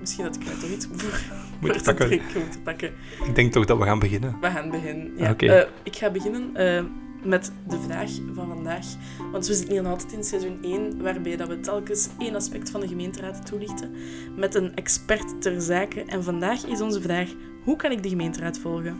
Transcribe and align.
Misschien 0.00 0.24
dat 0.24 0.36
ik 0.36 0.42
er 0.46 0.58
toch 0.58 0.70
iets 0.70 0.88
voor, 0.92 1.20
Moet 1.60 1.72
te 1.78 1.84
pakken. 1.84 2.06
drinken 2.06 2.40
moet 2.40 2.62
pakken. 2.62 2.92
Ik 3.24 3.34
denk 3.34 3.52
toch 3.52 3.64
dat 3.64 3.78
we 3.78 3.84
gaan 3.84 3.98
beginnen. 3.98 4.36
We 4.40 4.50
gaan 4.50 4.70
beginnen. 4.70 5.12
Ja. 5.16 5.30
Oké. 5.30 5.46
Eh, 5.46 5.68
ik 5.82 5.96
ga 5.96 6.10
beginnen 6.10 6.56
eh, 6.56 6.84
met 7.24 7.52
de 7.68 7.78
vraag 7.80 8.10
van 8.34 8.48
vandaag. 8.48 8.86
Want 9.32 9.46
we 9.46 9.54
zitten 9.54 9.72
hier 9.72 9.82
nog 9.82 9.92
altijd 9.92 10.12
in 10.12 10.24
seizoen 10.24 10.58
1, 10.62 11.02
waarbij 11.02 11.36
dat 11.36 11.48
we 11.48 11.60
telkens 11.60 12.08
één 12.18 12.34
aspect 12.34 12.70
van 12.70 12.80
de 12.80 12.88
gemeenteraad 12.88 13.46
toelichten 13.46 13.94
met 14.36 14.54
een 14.54 14.74
expert 14.74 15.42
ter 15.42 15.60
zake. 15.60 16.04
En 16.04 16.24
vandaag 16.24 16.66
is 16.66 16.80
onze 16.80 17.00
vraag, 17.00 17.28
hoe 17.64 17.76
kan 17.76 17.90
ik 17.90 18.02
de 18.02 18.08
gemeenteraad 18.08 18.58
volgen? 18.58 18.98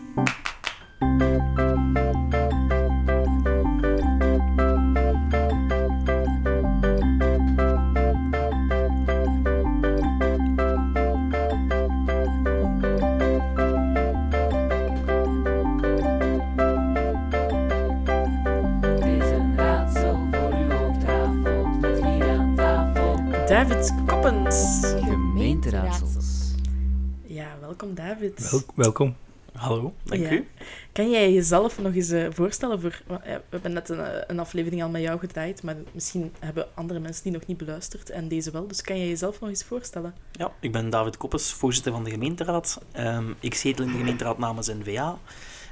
Welkom 27.81 27.95
David. 28.05 28.51
Wel- 28.51 28.63
welkom. 28.75 29.17
Hallo, 29.53 29.95
dank 30.05 30.23
Ja. 30.23 30.31
u. 30.31 30.49
Kan 30.93 31.11
jij 31.11 31.33
jezelf 31.33 31.79
nog 31.79 31.95
eens 31.95 32.11
eh, 32.11 32.27
voorstellen 32.31 32.81
voor... 32.81 33.03
eh, 33.07 33.17
we 33.23 33.41
hebben 33.51 33.73
net 33.73 33.89
een, 33.89 34.01
eh, 34.01 34.23
een 34.27 34.39
aflevering 34.39 34.83
al 34.83 34.89
met 34.89 35.03
jou 35.03 35.19
gedraaid, 35.19 35.63
maar 35.63 35.77
misschien 35.93 36.33
hebben 36.39 36.67
andere 36.75 37.01
mensen 37.01 37.23
die 37.23 37.33
nog 37.33 37.47
niet 37.47 37.57
beluisterd 37.57 38.11
en 38.11 38.29
deze 38.29 38.51
wel. 38.51 38.67
Dus 38.67 38.83
kan 38.83 38.99
jij 38.99 39.09
jezelf 39.09 39.41
nog 39.41 39.49
eens 39.49 39.65
voorstellen? 39.65 40.15
Ja, 40.33 40.53
ik 40.61 40.73
ben 40.73 40.91
David 40.91 41.17
Koppes, 41.17 41.53
voorzitter 41.53 41.93
van 41.93 42.05
de 42.05 42.11
gemeenteraad. 42.11 42.81
Ehm, 42.93 43.33
ik 43.41 43.55
zetel 43.55 43.85
in 43.85 43.91
de 43.93 43.99
gemeenteraad 43.99 44.39
namens 44.39 44.69
NVA 44.69 45.19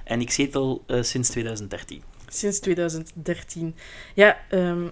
en 0.04 0.20
ik 0.20 0.30
zetel 0.30 0.82
eh, 0.86 1.02
sinds 1.02 1.28
2013. 1.30 2.02
Sinds 2.28 2.58
2013. 2.60 3.74
Ja, 4.14 4.38
ehm, 4.48 4.86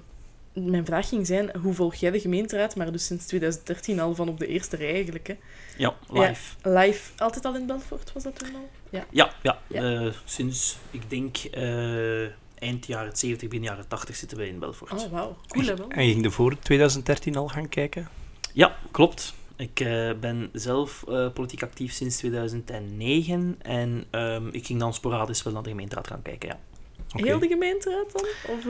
mijn 0.64 0.84
vraag 0.86 1.08
ging 1.08 1.26
zijn, 1.26 1.50
hoe 1.62 1.74
volg 1.74 1.94
jij 1.94 2.10
de 2.10 2.20
gemeenteraad? 2.20 2.76
Maar 2.76 2.92
dus 2.92 3.06
sinds 3.06 3.26
2013 3.26 4.00
al 4.00 4.14
van 4.14 4.28
op 4.28 4.38
de 4.38 4.46
eerste 4.46 4.76
rij 4.76 4.92
eigenlijk. 4.94 5.26
Hè? 5.26 5.34
Ja, 5.76 5.94
live. 6.08 6.54
Live, 6.62 7.10
altijd 7.16 7.44
al 7.44 7.54
in 7.56 7.66
Belfort 7.66 8.12
was 8.12 8.22
dat 8.22 8.38
toen 8.38 8.54
al? 8.54 8.68
Ja. 8.90 9.06
Ja, 9.10 9.32
ja, 9.42 9.58
Ja. 9.66 9.82
eh, 10.04 10.12
sinds, 10.24 10.76
ik 10.90 11.10
denk, 11.10 11.36
eh, 11.36 12.22
eind 12.58 12.86
jaren 12.86 13.16
70, 13.16 13.48
begin 13.48 13.64
jaren 13.64 13.88
80 13.88 14.16
zitten 14.16 14.38
wij 14.38 14.46
in 14.48 14.58
Belfort. 14.58 14.92
Oh, 14.92 15.10
wauw. 15.12 15.36
Cool, 15.48 15.66
hè 15.66 15.76
wel? 15.76 15.88
En 15.88 16.06
je 16.06 16.12
ging 16.12 16.24
er 16.24 16.32
voor 16.32 16.58
2013 16.58 17.36
al 17.36 17.48
gaan 17.48 17.68
kijken? 17.68 18.08
Ja, 18.52 18.76
klopt. 18.90 19.34
Ik 19.56 19.80
eh, 19.80 20.10
ben 20.20 20.48
zelf 20.52 21.04
eh, 21.08 21.32
politiek 21.32 21.62
actief 21.62 21.92
sinds 21.92 22.16
2009 22.16 23.56
en 23.62 24.04
ehm, 24.10 24.48
ik 24.50 24.66
ging 24.66 24.80
dan 24.80 24.94
sporadisch 24.94 25.42
wel 25.42 25.52
naar 25.52 25.62
de 25.62 25.68
gemeenteraad 25.68 26.06
gaan 26.06 26.22
kijken, 26.22 26.48
ja. 26.48 26.58
Heel 27.22 27.38
de 27.38 27.48
gemeenteraad 27.48 28.12
dan? 28.12 28.24
Of, 28.56 28.64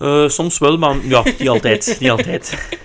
eh, 0.00 0.28
soms 0.28 0.58
wel, 0.58 0.78
maar 0.78 0.96
ja, 1.06 1.22
niet 1.38 1.48
altijd. 1.48 1.96
niet 2.00 2.10
altijd. 2.16 2.78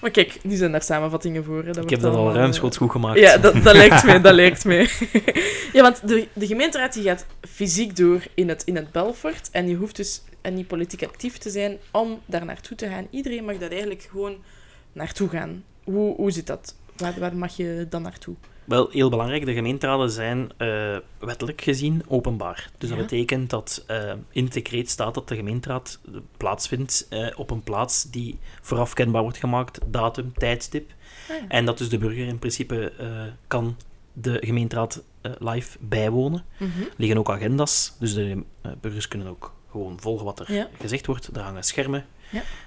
Maar 0.00 0.10
kijk, 0.10 0.38
nu 0.42 0.56
zijn 0.56 0.72
daar 0.72 0.82
samenvattingen 0.82 1.44
voor. 1.44 1.64
Hè. 1.64 1.72
Dat 1.72 1.84
Ik 1.84 1.90
heb 1.90 2.00
dat 2.00 2.14
al 2.14 2.32
ruimschoots 2.32 2.76
eh, 2.76 2.82
goed 2.82 2.90
gemaakt. 2.90 3.18
Ja, 3.18 3.36
dat, 3.36 3.62
dat 3.62 3.76
lijkt 3.76 4.04
mij, 4.04 4.20
dat 4.20 4.34
lijkt 4.34 4.64
mij. 4.64 4.88
ja, 5.72 5.82
want 5.82 6.08
de, 6.08 6.28
de 6.32 6.46
gemeenteraad 6.46 6.92
die 6.92 7.02
gaat 7.02 7.26
fysiek 7.50 7.96
door 7.96 8.22
in 8.34 8.48
het, 8.48 8.62
in 8.64 8.76
het 8.76 8.92
Belfort. 8.92 9.48
En 9.52 9.68
je 9.68 9.74
hoeft 9.74 9.96
dus 9.96 10.22
en 10.40 10.54
niet 10.54 10.66
politiek 10.66 11.02
actief 11.02 11.38
te 11.38 11.50
zijn 11.50 11.78
om 11.90 12.20
daar 12.26 12.44
naartoe 12.44 12.76
te 12.76 12.88
gaan. 12.88 13.06
Iedereen 13.10 13.44
mag 13.44 13.58
daar 13.58 13.70
eigenlijk 13.70 14.08
gewoon 14.10 14.36
naartoe 14.92 15.28
gaan. 15.28 15.64
Hoe, 15.84 16.14
hoe 16.16 16.30
zit 16.30 16.46
dat? 16.46 16.74
Waar, 17.00 17.18
waar 17.20 17.36
mag 17.36 17.56
je 17.56 17.86
dan 17.90 18.02
naartoe? 18.02 18.34
Wel, 18.64 18.88
heel 18.90 19.10
belangrijk, 19.10 19.44
de 19.44 19.52
gemeenteraden 19.54 20.10
zijn 20.10 20.50
eh, 20.56 20.96
wettelijk 21.18 21.60
gezien 21.60 22.02
openbaar. 22.08 22.70
Dus 22.78 22.88
Ja. 22.90 22.96
dat 22.96 23.04
betekent 23.06 23.50
dat 23.50 23.84
eh, 23.86 24.12
in 24.30 24.44
het 24.44 24.52
decreet 24.52 24.90
staat 24.90 25.14
dat 25.14 25.28
de 25.28 25.36
gemeenteraad 25.36 26.00
plaatsvindt 26.36 27.06
eh, 27.10 27.26
op 27.36 27.50
een 27.50 27.62
plaats 27.62 28.10
die 28.10 28.38
vooraf 28.60 28.92
kenbaar 28.94 29.22
wordt 29.22 29.38
gemaakt, 29.38 29.78
datum, 29.86 30.32
tijdstip. 30.34 30.90
Ah, 31.30 31.36
ja. 31.36 31.48
En 31.48 31.64
dat 31.64 31.78
dus 31.78 31.88
de 31.88 31.98
burger 31.98 32.26
in 32.26 32.38
principe 32.38 32.92
kan 33.46 33.76
de 34.12 34.36
gemeenteraad 34.40 35.02
live 35.38 35.78
bijwonen. 35.80 36.44
Mhm. 36.58 36.80
Er 36.80 36.92
liggen 36.96 37.18
ook 37.18 37.30
agenda's, 37.30 37.96
dus 37.98 38.14
de 38.14 38.42
burgers 38.80 39.08
kunnen 39.08 39.28
ook 39.28 39.54
gewoon 39.70 40.00
volgen 40.00 40.24
wat 40.24 40.40
er 40.40 40.52
Ja. 40.52 40.68
gezegd 40.80 41.06
wordt. 41.06 41.26
Er 41.36 41.42
hangen 41.42 41.62
schermen. 41.64 42.04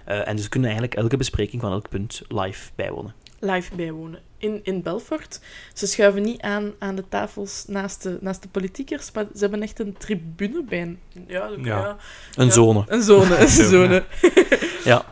En 0.05 0.35
dus 0.35 0.49
kunnen 0.49 0.69
eigenlijk 0.69 0.99
elke 0.99 1.17
bespreking 1.17 1.61
van 1.61 1.71
elk 1.71 1.89
punt 1.89 2.21
live 2.27 2.71
bijwonen. 2.75 3.13
Live 3.43 3.75
bijwonen. 3.75 4.21
In, 4.37 4.59
in 4.63 4.81
Belfort. 4.81 5.39
Ze 5.73 5.87
schuiven 5.87 6.21
niet 6.21 6.41
aan 6.41 6.71
aan 6.79 6.95
de 6.95 7.03
tafels 7.09 7.65
naast 7.67 8.03
de, 8.03 8.17
naast 8.21 8.41
de 8.41 8.47
politiekers, 8.47 9.11
maar 9.11 9.25
ze 9.33 9.39
hebben 9.39 9.61
echt 9.61 9.79
een 9.79 9.97
tribune 9.97 10.63
bij 10.63 10.81
een... 10.81 10.99
Ja, 11.27 11.47
ja. 11.47 11.57
Ja. 11.63 11.97
Een 12.35 12.51
zone. 12.51 12.83
Een 12.87 13.03
zone, 13.03 13.37
een 13.37 13.47
Zone. 13.73 14.03
Ja, 14.83 15.05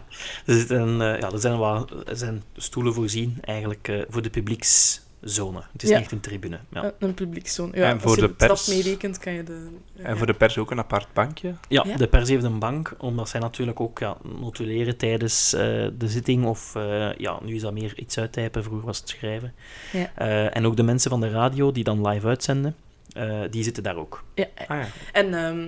er, 0.45 0.53
zitten, 0.53 1.01
eh, 1.01 1.19
ja, 1.19 1.31
er, 1.31 1.39
zijn 1.39 1.57
wat, 1.57 1.91
er 2.07 2.17
zijn 2.17 2.43
stoelen 2.55 2.93
voorzien 2.93 3.37
eigenlijk 3.41 3.87
eh, 3.87 4.01
voor 4.09 4.21
de 4.21 4.29
publiekszone. 5.21 5.63
Het 5.71 5.83
is 5.83 5.89
Ja. 5.89 5.95
niet 5.95 6.03
echt 6.03 6.11
een 6.11 6.19
tribune. 6.19 6.59
Ja, 6.69 6.83
Een, 6.83 6.93
een 6.99 7.13
publiekszone. 7.13 7.77
Ja, 7.77 7.87
En 7.87 7.93
als 7.93 8.01
voor 8.03 8.15
je 8.15 8.21
de 8.21 8.33
pers? 8.33 8.67
meerekent, 8.67 9.17
kan 9.17 9.33
je 9.33 9.43
de... 9.43 9.67
En 9.95 10.17
voor 10.17 10.27
de 10.27 10.33
pers 10.33 10.57
ook 10.57 10.71
een 10.71 10.79
apart 10.79 11.07
bankje? 11.13 11.53
ja, 11.67 11.83
Ja? 11.87 11.97
de 11.97 12.07
pers 12.07 12.29
heeft 12.29 12.43
een 12.43 12.59
bank, 12.59 12.95
omdat 12.97 13.29
zij 13.29 13.39
natuurlijk 13.39 13.79
ook 13.79 13.99
ja, 13.99 14.17
notuleren 14.39 14.97
tijdens 14.97 15.53
eh, 15.53 15.59
de 15.97 16.07
zitting. 16.07 16.45
Of 16.45 16.73
ja, 16.73 17.13
ja, 17.17 17.39
nu 17.43 17.55
is 17.55 17.61
dat 17.61 17.73
meer 17.73 17.93
iets 17.97 18.17
uittypen, 18.17 18.63
vroeger 18.63 18.85
was 18.85 18.97
het 18.99 19.09
schrijven. 19.09 19.53
Ja. 19.91 20.11
Eh, 20.15 20.55
en 20.55 20.65
ook 20.65 20.75
de 20.75 20.83
mensen 20.83 21.09
van 21.09 21.21
de 21.21 21.29
radio 21.29 21.71
die 21.71 21.83
dan 21.83 22.07
live 22.07 22.27
uitzenden, 22.27 22.75
eh, 23.13 23.41
die 23.49 23.63
zitten 23.63 23.83
daar 23.83 23.95
ook. 23.95 24.23
Ja, 24.35 24.47
Ah 24.67 24.77
ja. 24.81 24.87
En 25.11 25.33
ehm, 25.33 25.67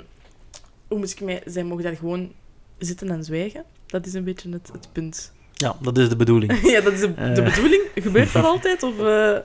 hoe 0.88 0.98
moet 0.98 1.12
ik 1.12 1.22
mij... 1.22 1.42
Zij 1.46 1.64
mogen 1.64 1.84
daar 1.84 1.96
gewoon 1.96 2.32
zitten 2.78 3.10
en 3.10 3.24
zwijgen. 3.24 3.64
Dat 3.86 4.06
is 4.06 4.14
een 4.14 4.24
beetje 4.24 4.52
het, 4.52 4.70
het 4.74 4.88
punt. 4.92 5.34
Ja, 5.64 5.76
dat 5.82 5.98
is 5.98 6.10
de 6.10 6.16
bedoeling. 6.16 6.60
ja, 6.74 6.82
dat 6.82 6.94
is 6.94 7.00
de, 7.00 7.14
de 7.14 7.22
Eh. 7.42 7.56
bedoeling. 7.56 7.82
Gebeurt 7.96 8.34
dat 8.34 8.44
altijd? 8.46 8.84
Of, 8.84 9.00
eh, 9.00 9.36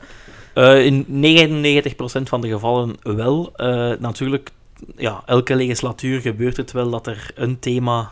Eh, 0.55 0.85
in 0.85 1.05
99% 1.09 2.29
van 2.29 2.41
de 2.41 2.49
gevallen 2.49 2.95
wel. 3.03 3.53
Natuurlijk, 3.99 4.51
ja, 4.97 5.23
elke 5.27 5.57
legislatuur 5.57 6.21
gebeurt 6.21 6.57
het 6.57 6.73
wel 6.73 6.91
dat 6.91 7.07
er 7.07 7.31
een 7.35 7.59
thema 7.59 8.11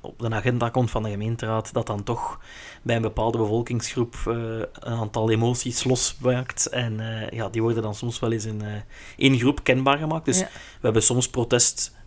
op 0.00 0.18
de 0.18 0.30
agenda 0.30 0.68
komt 0.68 0.90
van 0.90 1.02
de 1.02 1.10
gemeenteraad, 1.10 1.72
dat 1.72 1.86
dan 1.86 2.02
toch 2.02 2.40
bij 2.82 2.96
een 2.96 3.02
bepaalde 3.02 3.38
bevolkingsgroep 3.38 4.14
eh, 4.26 4.34
een 4.72 4.92
aantal 4.98 5.30
emoties 5.30 5.84
losmaakt. 5.84 6.66
En 6.68 7.00
eh, 7.00 7.30
ja, 7.30 7.48
die 7.48 7.62
worden 7.62 7.82
dan 7.82 7.94
soms 7.94 8.18
wel 8.18 8.32
eens 8.32 8.44
in, 8.44 8.62
eh 8.62 8.68
in 9.16 9.38
groep 9.38 9.64
kenbaar 9.64 9.98
gemaakt. 9.98 10.24
Dus 10.24 10.38
Ja. 10.38 10.44
we 10.54 10.80
hebben 10.80 11.02
soms 11.02 11.28
protest 11.28 11.98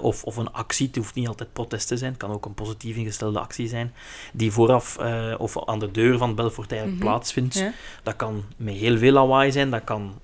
of, 0.00 0.24
of 0.24 0.36
een 0.36 0.52
actie, 0.52 0.86
het 0.86 0.96
hoeft 0.96 1.14
niet 1.14 1.28
altijd 1.28 1.52
protest 1.52 1.88
te 1.88 1.96
zijn, 1.96 2.10
het 2.10 2.20
kan 2.20 2.30
ook 2.30 2.44
een 2.44 2.54
positief 2.54 2.96
ingestelde 2.96 3.38
actie 3.38 3.68
zijn, 3.68 3.92
die 4.32 4.52
vooraf 4.52 4.98
of 5.38 5.66
aan 5.68 5.78
de 5.78 5.90
deur 5.90 6.18
van 6.18 6.34
Belfort 6.34 6.70
eigenlijk 6.72 7.00
Mhm. 7.02 7.10
plaatsvindt. 7.10 7.54
ja? 7.54 7.72
Dat 8.02 8.16
kan 8.16 8.44
met 8.56 8.74
heel 8.74 8.98
veel 8.98 9.12
lawaai 9.12 9.52
zijn, 9.52 9.70
dat 9.70 9.84
kan 9.84 10.14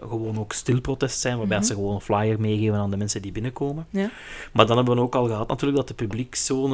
gewoon 0.00 0.38
ook 0.38 0.52
stil 0.52 0.80
protest 0.80 1.20
zijn, 1.20 1.38
waarbij 1.38 1.56
Mhm. 1.56 1.66
ze 1.66 1.74
gewoon 1.74 1.94
een 1.94 2.00
flyer 2.00 2.40
meegeven 2.40 2.78
aan 2.78 2.90
de 2.90 2.96
mensen 2.96 3.22
die 3.22 3.32
binnenkomen. 3.32 3.86
Ja. 3.90 4.10
Maar 4.52 4.66
dan 4.66 4.76
hebben 4.76 4.94
we 4.96 5.00
ook 5.02 5.14
al 5.14 5.26
gehad 5.26 5.48
natuurlijk 5.48 5.78
dat 5.78 5.88
de 5.88 5.94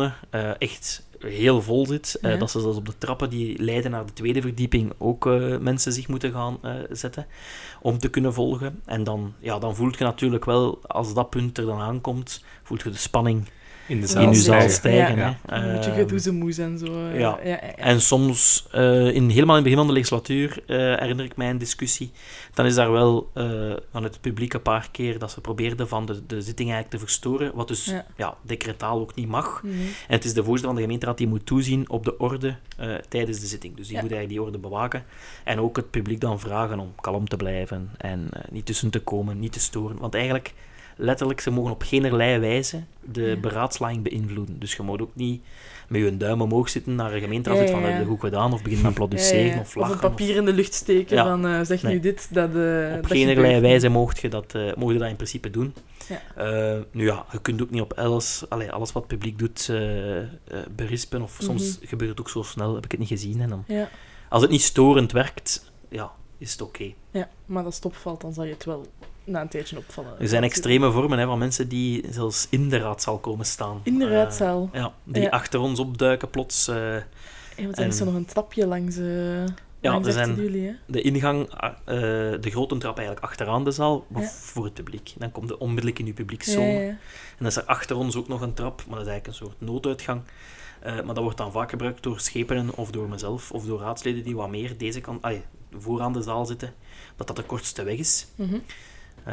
eh, 0.02 0.50
echt 0.58 1.06
heel 1.18 1.62
vol 1.62 1.86
zit. 1.86 2.18
eh, 2.22 2.38
dat 2.38 2.50
ze 2.50 2.60
zelfs 2.60 2.76
op 2.76 2.86
de 2.86 2.98
trappen 2.98 3.30
die 3.30 3.62
leiden 3.62 3.90
naar 3.90 4.06
de 4.06 4.12
tweede 4.12 4.40
verdieping 4.40 4.92
ook 4.98 5.26
eh, 5.26 5.58
mensen 5.58 5.92
zich 5.92 6.08
moeten 6.08 6.32
gaan 6.32 6.58
zetten 6.90 7.26
om 7.80 7.98
te 7.98 8.08
kunnen 8.08 8.34
volgen. 8.34 8.80
En 8.84 9.04
dan, 9.04 9.34
ja, 9.38 9.58
dan 9.58 9.76
voelt 9.76 9.98
je 9.98 10.04
natuurlijk 10.04 10.44
wel, 10.44 10.78
als 10.86 11.14
dat 11.14 11.30
punt 11.30 11.58
er 11.58 11.66
dan 11.66 11.80
aankomt, 11.80 12.44
voelt 12.62 12.82
je 12.82 12.90
de 12.90 12.96
spanning 12.96 13.48
In 13.88 14.00
de 14.00 14.06
zaal. 14.06 14.22
in 14.22 14.34
zeker. 14.34 14.60
zaal 14.60 14.68
stijgen. 14.70 15.16
Ja. 15.16 15.36
hè. 15.46 15.56
Een 15.66 15.72
beetje 15.74 15.90
Ehm, 15.90 15.98
gedoezemoes 16.00 16.58
en 16.58 16.78
zo. 16.78 16.84
eh, 16.86 17.18
ja. 17.20 17.38
ja, 17.42 17.48
ja, 17.48 17.50
ja. 17.62 17.74
en 17.76 18.00
soms, 18.00 18.66
eh, 18.72 19.14
in, 19.14 19.28
helemaal 19.28 19.56
in 19.56 19.62
het 19.62 19.62
begin 19.62 19.76
van 19.78 19.86
de 19.86 19.92
legislatuur, 19.92 20.62
eh, 20.66 20.76
herinner 20.76 21.24
ik 21.24 21.36
mij 21.36 21.50
een 21.50 21.58
discussie. 21.58 22.10
Dan 22.54 22.66
is 22.66 22.74
daar 22.74 22.92
wel 22.92 23.30
eh, 23.34 23.44
vanuit 23.90 24.12
het 24.12 24.20
publiek 24.20 24.52
een 24.54 24.62
paar 24.62 24.88
keer 24.90 25.18
dat 25.18 25.30
ze 25.30 25.40
probeerden 25.40 25.88
van 25.88 26.06
de, 26.06 26.26
de 26.26 26.42
zitting 26.42 26.70
eigenlijk 26.70 26.90
te 26.90 26.98
verstoren, 26.98 27.50
wat 27.54 27.68
dus 27.68 27.84
Ja. 27.84 28.06
ja. 28.16 28.36
decretaal 28.42 29.00
ook 29.00 29.14
niet 29.14 29.28
mag. 29.28 29.60
Nee. 29.64 29.72
En 30.08 30.14
het 30.14 30.24
is 30.24 30.34
de 30.34 30.40
voorzitter 30.44 30.66
van 30.66 30.74
de 30.74 30.80
gemeenteraad 30.82 31.18
die 31.18 31.28
moet 31.28 31.46
toezien 31.46 31.90
op 31.90 32.04
de 32.04 32.18
orde 32.18 32.56
eh, 32.76 32.94
tijdens 33.08 33.40
de 33.40 33.46
zitting. 33.46 33.76
Dus 33.76 33.86
die 33.86 33.96
Ja. 33.96 34.02
moet 34.02 34.12
eigenlijk 34.12 34.40
die 34.40 34.48
orde 34.52 34.68
bewaken. 34.68 35.04
En 35.44 35.60
ook 35.60 35.76
het 35.76 35.90
publiek 35.90 36.20
dan 36.20 36.40
vragen 36.40 36.78
om 36.78 36.92
kalm 37.00 37.28
te 37.28 37.36
blijven 37.36 37.90
en 37.96 38.28
eh, 38.32 38.40
niet 38.50 38.66
tussen 38.66 38.90
te 38.90 39.00
komen, 39.00 39.38
niet 39.38 39.52
te 39.52 39.60
storen. 39.60 39.98
Want 39.98 40.14
eigenlijk, 40.14 40.54
letterlijk, 40.96 41.40
ze 41.40 41.50
mogen 41.50 41.72
op 41.72 41.82
geen 41.82 42.16
wijze 42.40 42.82
de 43.04 43.22
Ja. 43.22 43.36
beraadslaging 43.36 44.02
beïnvloeden. 44.02 44.58
Dus 44.58 44.74
je 44.74 44.82
moet 44.82 45.02
ook 45.02 45.14
niet 45.14 45.42
met 45.88 46.00
je 46.00 46.16
duim 46.16 46.40
omhoog 46.40 46.68
zitten 46.68 46.94
naar 46.94 47.12
een 47.14 47.20
gemeenteraad 47.20 47.58
Ja, 47.58 47.66
van 47.66 47.80
ja, 47.80 47.86
ja. 47.86 47.92
heb 47.92 48.02
je 48.02 48.08
goed 48.08 48.20
gedaan 48.20 48.52
of 48.52 48.62
beginnen 48.62 48.92
met 48.98 49.20
ja. 49.54 49.60
of 49.60 49.74
lachen. 49.74 49.94
een 49.94 50.00
papier 50.00 50.36
in 50.36 50.44
de 50.44 50.52
lucht 50.52 50.74
steken 50.74 51.18
van 51.18 51.46
eh, 51.46 51.60
zeg 51.62 51.82
nu 51.82 52.00
dit, 52.00 52.28
dat... 52.34 52.48
eh 52.48 52.94
Op 52.96 53.02
dat 53.02 53.10
geen 53.10 53.28
gebeurt. 53.28 53.60
wijze 53.60 53.88
mocht 53.88 54.20
je, 54.20 54.28
dat, 54.28 54.54
eh, 54.54 54.74
mocht 54.76 54.92
je 54.92 54.98
dat 54.98 55.08
in 55.08 55.16
principe 55.16 55.50
doen. 55.50 55.74
Ja. 56.08 56.20
Eh, 56.74 56.80
nu 56.90 57.04
ja, 57.04 57.24
je 57.32 57.40
kunt 57.40 57.62
ook 57.62 57.70
niet 57.70 57.80
op 57.82 57.92
alles, 57.92 58.44
allee, 58.48 58.72
alles 58.72 58.92
wat 58.92 59.02
het 59.02 59.12
publiek 59.12 59.38
doet 59.38 59.68
eh, 59.70 60.18
eh, 60.18 60.26
berispen. 60.76 61.22
Of 61.22 61.38
soms 61.42 61.78
Mhm. 61.78 61.88
gebeurt 61.88 62.10
het 62.10 62.20
ook 62.20 62.28
zo 62.30 62.42
snel, 62.42 62.74
heb 62.74 62.84
ik 62.84 62.90
het 62.90 63.00
niet 63.00 63.08
gezien. 63.08 63.40
En 63.40 63.48
dan 63.48 63.64
Ja. 63.66 63.88
Als 64.28 64.42
het 64.42 64.50
niet 64.50 64.62
storend 64.62 65.12
werkt, 65.12 65.72
ja, 65.88 66.12
is 66.38 66.52
het 66.52 66.62
oké. 66.62 66.92
Ja, 67.10 67.28
maar 67.46 67.64
als 67.64 67.74
het 67.76 67.84
opvalt, 67.84 68.20
dan 68.20 68.32
zal 68.32 68.44
je 68.44 68.52
het 68.52 68.64
wel 68.64 68.86
na 69.26 69.40
een 69.40 69.48
tijdje 69.48 69.76
opvallen. 69.78 70.20
Er 70.20 70.28
zijn 70.28 70.42
extreme 70.42 70.90
vormen 70.90 71.18
hè, 71.18 71.26
van 71.26 71.38
mensen 71.38 71.68
die 71.68 72.04
zelfs 72.10 72.46
in 72.50 72.68
de 72.68 72.78
raadzaal 72.78 73.18
komen 73.18 73.46
staan. 73.46 73.80
In 73.82 73.98
de 73.98 74.04
Eh, 74.04 74.10
raadzaal. 74.10 74.68
ja, 74.72 74.92
die 75.04 75.22
Ja. 75.22 75.28
achter 75.28 75.60
ons 75.60 75.78
opduiken 75.78 76.30
plots. 76.30 76.68
eh, 76.68 76.94
Ja, 77.56 77.62
want 77.62 77.78
er 77.78 77.86
is 77.86 77.96
zo 77.96 78.04
nog 78.04 78.14
een 78.14 78.24
trapje 78.24 78.66
langs, 78.66 78.96
eh 78.96 79.44
Ja, 79.80 80.00
er 80.04 80.12
zijn- 80.12 80.34
jullie, 80.34 80.76
de 80.86 81.00
ingang, 81.00 81.48
de 82.40 82.50
grote 82.50 82.76
trap 82.78 82.96
eigenlijk 82.96 83.26
achteraan 83.26 83.64
de 83.64 83.70
zaal, 83.70 84.04
maar 84.08 84.22
Ja. 84.22 84.28
voor 84.28 84.64
het 84.64 84.74
publiek. 84.74 85.12
Dan 85.18 85.32
komt 85.32 85.48
je 85.48 85.58
onmiddellijk 85.58 85.98
in 85.98 86.06
Ja, 86.06 86.12
publiekzone. 86.12 86.66
ja, 86.66 86.80
ja. 86.80 86.88
En 86.88 86.98
dan 87.38 87.46
is 87.46 87.56
er 87.56 87.64
achter 87.64 87.96
ons 87.96 88.16
ook 88.16 88.28
nog 88.28 88.40
een 88.40 88.54
trap, 88.54 88.76
maar 88.88 88.98
dat 88.98 89.06
is 89.06 89.12
eigenlijk 89.12 89.26
een 89.26 89.46
soort 89.46 89.60
nooduitgang. 89.60 90.20
Maar 90.84 91.04
dat 91.14 91.18
wordt 91.18 91.36
dan 91.38 91.52
vaak 91.52 91.70
gebruikt 91.70 92.02
door 92.02 92.20
schepenen 92.20 92.76
of 92.76 92.90
door 92.90 93.08
mezelf 93.08 93.50
of 93.52 93.64
door 93.64 93.80
raadsleden 93.80 94.22
die 94.24 94.36
wat 94.36 94.48
meer 94.50 94.76
deze 94.78 95.00
kant, 95.00 95.22
allee, 95.22 95.42
vooraan 95.78 96.12
de 96.12 96.22
zaal 96.22 96.46
zitten, 96.46 96.74
dat 97.16 97.26
dat 97.26 97.36
de 97.36 97.42
kortste 97.42 97.82
weg 97.82 97.96
is. 97.98 98.26
Mhm. 98.34 98.58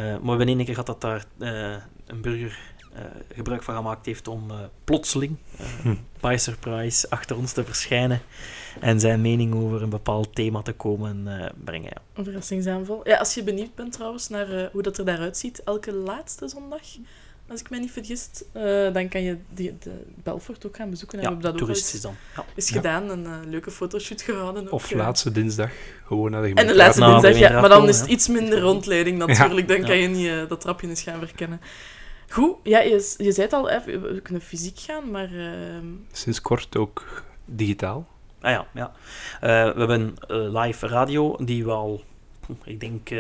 Maar 0.01 0.21
we 0.21 0.27
hebben 0.27 0.47
één 0.47 0.57
keer 0.57 0.67
gehad 0.75 0.85
dat 0.85 1.01
daar 1.01 1.25
eh, 1.39 1.75
een 2.05 2.21
burger 2.21 2.57
eh, 2.93 3.01
gebruik 3.35 3.63
van 3.63 3.75
gemaakt 3.75 4.05
heeft 4.05 4.27
om 4.27 4.51
eh, 4.51 4.57
plotseling, 4.83 5.35
eh, 5.57 5.65
Hm. 5.81 5.95
by 6.21 6.35
surprise, 6.39 7.09
achter 7.09 7.37
ons 7.37 7.51
te 7.51 7.63
verschijnen 7.63 8.21
en 8.79 8.99
zijn 8.99 9.21
mening 9.21 9.55
over 9.55 9.81
een 9.81 9.89
bepaald 9.89 10.35
thema 10.35 10.61
te 10.61 10.73
komen 10.73 11.39
eh, 11.41 11.49
brengen. 11.63 11.89
Ja. 11.93 12.01
Een 12.13 12.23
verrassingsaanval. 12.23 13.07
Ja, 13.07 13.17
als 13.17 13.33
je 13.33 13.43
benieuwd 13.43 13.75
bent 13.75 13.91
trouwens 13.93 14.29
naar 14.29 14.49
eh, 14.51 14.65
hoe 14.71 14.81
dat 14.81 14.97
er 14.97 15.05
daaruit 15.05 15.37
ziet, 15.37 15.63
elke 15.63 15.93
laatste 15.93 16.47
zondag, 16.47 16.81
als 17.47 17.59
ik 17.61 17.69
mij 17.69 17.79
niet 17.79 17.91
vergis, 17.91 18.29
eh, 18.51 18.93
dan 18.93 19.07
kan 19.09 19.21
je 19.23 19.37
die, 19.53 19.77
de 19.79 19.91
Belfort 20.23 20.65
ook 20.65 20.75
gaan 20.75 20.89
bezoeken. 20.89 21.19
En 21.19 21.29
Ja, 21.29 21.35
we 21.35 21.41
dat 21.41 21.51
ook 21.51 21.57
toeristisch 21.57 21.93
eens, 21.93 22.01
dan. 22.01 22.15
Ja. 22.35 22.45
Ja. 22.55 22.63
gedaan, 22.75 23.09
een 23.09 23.25
eh, 23.25 23.31
leuke 23.45 23.71
fotoshoot 23.71 24.21
gehouden. 24.21 24.65
ook, 24.65 24.71
Of 24.71 24.91
eh. 24.91 24.97
laatste 24.97 25.31
dinsdag 25.31 25.71
gewoon 26.05 26.31
naar 26.31 26.41
de 26.41 26.53
En 26.53 26.67
de 26.67 26.75
laatste 26.75 26.99
Nou, 26.99 27.11
dinsdag, 27.21 27.33
de 27.33 27.53
ja. 27.53 27.59
Maar 27.59 27.69
dan 27.69 27.87
is 27.89 27.99
het 27.99 28.09
iets 28.09 28.27
minder 28.27 28.59
rondleiding 28.59 29.17
natuurlijk. 29.17 29.67
Dan 29.67 29.79
Ja. 29.79 29.85
kan 29.85 29.97
je 29.97 30.07
niet 30.07 30.27
eh, 30.27 30.47
dat 30.47 30.61
trapje 30.61 30.87
eens 30.87 31.01
gaan 31.01 31.19
verkennen. 31.19 31.61
Goed, 32.29 32.55
ja, 32.63 32.79
je, 32.79 33.13
je 33.17 33.31
zei 33.31 33.41
het 33.45 33.53
al, 33.53 33.69
hè, 33.69 33.83
we 33.83 34.19
kunnen 34.23 34.41
fysiek 34.41 34.79
gaan, 34.79 35.11
maar... 35.11 35.31
ehm, 35.33 35.85
Sinds 36.11 36.41
kort 36.41 36.77
ook 36.77 37.23
digitaal. 37.45 38.07
Ah 38.41 38.51
ja, 38.51 38.67
ja. 38.73 38.91
Eh, 39.41 39.73
we 39.73 39.79
hebben 39.79 40.13
live 40.27 40.87
radio, 40.87 41.37
die 41.45 41.63
we 41.63 41.71
al, 41.71 42.03
ik 42.63 42.79
denk, 42.79 43.09
eh, 43.09 43.19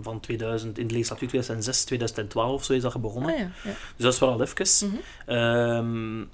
van 0.00 0.20
2000, 0.20 0.78
in 0.78 0.86
de 0.86 0.92
legislatuur 0.92 1.28
2006, 1.28 1.84
2012 1.84 2.52
of 2.52 2.64
zo 2.64 2.72
is 2.72 2.82
dat 2.82 3.00
begonnen. 3.00 3.32
ah 3.32 3.38
ja, 3.38 3.50
ja. 3.64 3.70
Dus 3.96 4.04
dat 4.04 4.12
is 4.12 4.18
wel 4.18 4.30
al 4.30 4.42
even. 4.42 4.88
Mhm. 4.88 4.96
Ehm, 5.26 6.24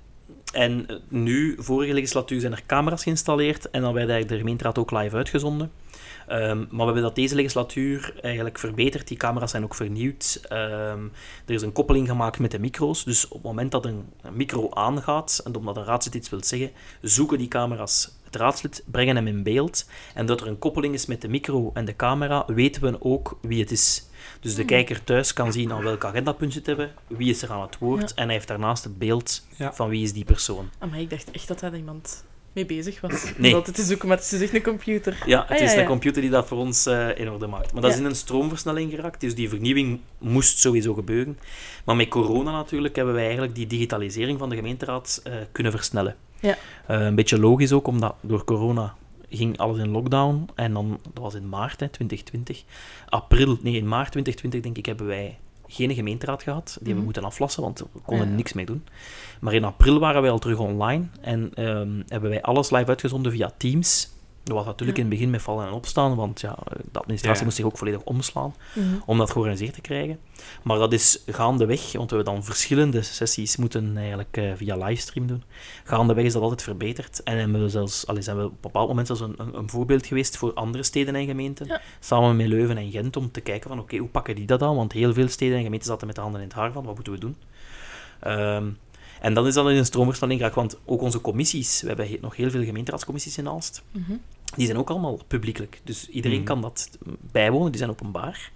en 0.53 0.87
nu, 1.09 1.57
vorige 1.59 1.93
legislatuur, 1.93 2.41
zijn 2.41 2.53
er 2.53 2.63
camera's 2.67 3.03
geïnstalleerd 3.03 3.71
en 3.71 3.83
dan 3.83 3.93
werd 3.93 4.09
eigenlijk 4.09 4.29
de 4.29 4.39
gemeenteraad 4.39 4.79
ook 4.79 4.91
live 4.91 5.17
uitgezonden. 5.17 5.71
Ehm, 6.29 6.59
maar 6.59 6.79
we 6.79 6.85
hebben 6.85 7.03
dat 7.03 7.15
deze 7.15 7.35
legislatuur 7.35 8.15
eigenlijk 8.21 8.59
verbeterd. 8.59 9.09
Die 9.09 9.17
camera's 9.17 9.51
zijn 9.51 9.65
ook 9.65 9.75
vernieuwd. 9.75 10.41
Ehm, 10.49 11.03
er 11.47 11.55
is 11.55 11.63
een 11.63 11.73
koppeling 11.73 12.09
gemaakt 12.09 12.39
met 12.39 12.51
de 12.51 12.59
micro's. 12.59 13.05
Dus 13.05 13.25
op 13.25 13.33
het 13.33 13.43
moment 13.43 13.73
dat 13.73 13.85
een, 13.85 14.05
een 14.23 14.37
micro 14.37 14.71
aangaat, 14.71 15.41
en 15.45 15.57
omdat 15.57 15.77
een 15.77 15.85
raadslid 15.85 16.15
iets 16.15 16.31
wil 16.31 16.45
zeggen, 16.45 16.71
zoeken 17.01 17.39
die 17.39 17.49
camera's 17.49 18.18
het 18.33 18.37
raadslid, 18.41 18.83
brengen 18.87 19.17
hem 19.17 19.27
in 19.27 19.43
beeld. 19.43 19.89
En 20.15 20.27
dat 20.27 20.41
er 20.41 20.47
een 20.47 20.59
koppeling 20.59 20.95
is 20.95 21.07
met 21.07 21.21
de 21.23 21.29
micro 21.29 21.71
en 21.75 21.85
de 21.85 21.97
camera, 21.97 22.45
weten 22.47 22.83
we 22.83 22.97
ook 23.03 23.39
wie 23.43 23.61
het 23.61 23.71
is. 23.71 24.07
Dus 24.41 24.53
de 24.55 24.59
Hmm. 24.59 24.67
kijker 24.71 25.05
thuis 25.05 25.33
kan 25.33 25.53
zien 25.53 25.73
aan 25.73 25.83
welk 25.83 26.05
agendapunt 26.05 26.53
zit 26.53 26.67
hebben, 26.67 26.91
wie 27.07 27.31
is 27.31 27.43
er 27.43 27.51
aan 27.53 27.61
het 27.63 27.79
woord, 27.79 28.09
Ja. 28.09 28.15
en 28.15 28.25
hij 28.25 28.35
heeft 28.35 28.49
daarnaast 28.49 28.85
het 28.85 28.99
beeld 28.99 29.47
Ja. 29.57 29.73
van 29.73 29.89
wie 29.89 30.03
is 30.03 30.13
die 30.13 30.25
persoon. 30.25 30.71
Ah, 30.79 30.91
maar 30.91 31.01
ik 31.01 31.11
dacht 31.11 31.31
echt 31.31 31.49
dat 31.49 31.61
daar 31.61 31.77
iemand 31.77 32.25
mee 32.53 32.67
bezig 32.67 33.01
was. 33.01 33.33
Nee. 33.37 33.53
Dat 33.53 33.67
het 33.67 33.75
te 33.75 33.83
zoeken, 33.83 34.09
maar 34.09 34.17
het 34.17 34.33
is 34.33 34.41
echt 34.43 34.55
een 34.55 34.63
computer. 34.63 35.23
Ja, 35.27 35.41
het 35.49 35.59
Ah, 35.59 35.65
is 35.65 35.73
ja, 35.75 35.81
ja. 35.81 35.87
computer 35.87 36.21
die 36.23 36.31
dat 36.31 36.47
voor 36.47 36.59
ons 36.59 36.87
eh, 36.87 37.19
in 37.19 37.31
orde 37.31 37.47
maakt. 37.47 37.73
Maar 37.73 37.83
dat 37.83 37.93
is 37.93 37.99
in 37.99 38.05
een 38.05 38.17
stroomversnelling 38.17 38.91
geraakt, 38.91 39.21
dus 39.21 39.35
die 39.35 39.49
vernieuwing 39.49 40.01
moest 40.19 40.59
sowieso 40.59 40.95
gebeuren. 40.95 41.39
Maar 41.85 41.97
met 41.97 42.09
corona 42.09 42.51
natuurlijk 42.51 42.97
hebben 42.97 43.15
wij 43.15 43.23
eigenlijk 43.25 43.55
die 43.55 43.67
digitalisering 43.67 44.39
van 44.39 44.49
de 44.49 44.57
gemeenteraad 44.57 45.21
eh, 45.25 45.33
kunnen 45.53 45.73
versnellen. 45.73 46.17
Ja. 46.41 46.57
Eh, 46.87 47.01
een 47.01 47.15
beetje 47.15 47.39
logisch 47.41 47.73
ook, 47.73 47.87
omdat 47.87 48.15
door 48.21 48.45
corona 48.45 48.95
ging 49.31 49.59
alles 49.59 49.79
in 49.79 49.89
lockdown. 49.91 50.49
En 50.55 50.73
dan, 50.73 50.99
dat 51.13 51.23
was 51.23 51.35
in 51.35 51.49
maart 51.49 51.81
hè, 51.81 51.89
2020. 51.89 52.65
April, 53.09 53.59
nee, 53.63 53.75
in 53.77 53.89
maart 53.89 54.11
2020 54.11 54.61
denk 54.61 54.77
ik 54.77 54.87
hebben 54.87 55.07
wij 55.07 55.39
geen 55.67 55.95
gemeenteraad 55.95 56.43
gehad. 56.43 56.65
Die 56.67 56.75
hebben 56.75 56.91
Mhm. 56.93 56.99
we 56.99 57.05
moeten 57.05 57.25
aflassen, 57.25 57.63
want 57.63 57.79
we 57.93 58.01
konden 58.05 58.29
Ja. 58.29 58.35
niks 58.35 58.53
mee 58.53 58.67
doen. 58.67 58.85
Maar 59.41 59.55
in 59.55 59.65
april 59.65 59.99
waren 59.99 60.23
wij 60.23 60.31
al 60.31 60.39
terug 60.39 60.59
online 60.59 61.05
en 61.21 61.51
ehm, 61.55 62.03
hebben 62.09 62.31
wij 62.31 62.43
alles 62.43 62.71
live 62.71 62.87
uitgezonden 62.87 63.33
via 63.33 63.53
Teams. 63.57 64.11
Dat 64.45 64.57
was 64.57 64.67
natuurlijk 64.67 64.99
Ja. 64.99 65.05
in 65.05 65.09
het 65.11 65.19
begin 65.19 65.31
met 65.33 65.43
vallen 65.43 65.67
en 65.67 65.73
opstaan, 65.73 66.15
want 66.15 66.41
ja, 66.41 66.57
de 66.93 66.99
administratie 66.99 67.39
Ja. 67.39 67.45
moest 67.45 67.57
zich 67.57 67.65
ook 67.67 67.79
volledig 67.79 68.03
omslaan 68.03 68.55
Mhm. 68.75 68.87
om 69.07 69.19
dat 69.19 69.31
georganiseerd 69.31 69.75
te 69.75 69.81
krijgen. 69.81 70.19
Maar 70.63 70.79
dat 70.79 70.93
is 70.93 71.23
gaandeweg, 71.27 71.93
want 71.93 72.11
we 72.11 72.17
hebben 72.17 72.35
dan 72.35 72.45
verschillende 72.45 73.03
sessies 73.03 73.57
moeten 73.57 73.97
eigenlijk 73.97 74.37
eh, 74.37 74.53
via 74.57 74.77
livestream 74.77 75.27
doen. 75.27 75.43
Gaandeweg 75.85 76.25
is 76.25 76.33
dat 76.33 76.43
altijd 76.43 76.63
verbeterd. 76.63 77.23
En 77.23 77.39
hebben 77.39 77.63
we 77.63 77.69
zelfs, 77.69 78.07
allee, 78.07 78.23
zijn 78.23 78.37
we 78.37 78.45
op 78.45 78.51
een 78.51 78.57
bepaald 78.61 78.89
moment 78.89 79.07
zelfs 79.07 79.23
een, 79.23 79.35
een, 79.37 79.55
een 79.59 79.71
voorbeeld 79.71 80.07
geweest 80.07 80.37
voor 80.37 80.53
andere 80.55 80.83
steden 80.83 81.15
en 81.15 81.27
gemeenten. 81.27 81.67
Ja. 81.67 81.81
Samen 82.01 82.37
met 82.37 82.47
Leuven 82.47 82.77
en 82.77 82.91
Gent 82.91 83.17
om 83.17 83.31
te 83.31 83.41
kijken 83.41 83.69
van 83.69 83.79
oké, 83.79 83.97
hoe 83.97 84.09
pakken 84.09 84.35
die 84.35 84.47
dat 84.47 84.63
aan? 84.63 84.77
Want 84.77 84.93
heel 84.93 85.13
veel 85.13 85.29
steden 85.29 85.57
en 85.57 85.63
gemeenten 85.63 85.89
zaten 85.89 86.07
met 86.07 86.17
de 86.17 86.23
handen 86.23 86.41
in 86.41 86.47
het 86.47 86.57
haar 86.57 86.73
van 86.73 86.85
wat 86.85 86.95
moeten 86.95 87.13
we 87.13 87.19
doen. 87.19 87.37
Ehm, 88.21 88.67
en 89.21 89.35
dan 89.35 89.47
is 89.47 89.55
dat 89.55 89.69
in 89.71 89.77
een 89.77 89.85
stroomversnelling 89.87 90.39
geraakt, 90.41 90.57
want 90.57 90.79
ook 90.85 91.01
onze 91.03 91.21
commissies, 91.21 91.81
we 91.81 91.87
hebben 91.89 92.09
he- 92.09 92.19
nog 92.21 92.37
heel 92.37 92.51
veel 92.51 92.65
gemeenteraadscommissies 92.65 93.39
in 93.39 93.49
Aalst, 93.49 93.83
Mhm. 93.91 94.13
die 94.57 94.67
zijn 94.67 94.79
ook 94.79 94.91
allemaal 94.91 95.19
publiekelijk. 95.29 95.81
Dus 95.85 96.09
iedereen 96.09 96.37
Mhm. 96.39 96.47
kan 96.47 96.61
dat 96.61 96.91
bijwonen, 97.33 97.69
die 97.71 97.79
zijn 97.79 97.91
openbaar. 97.91 98.51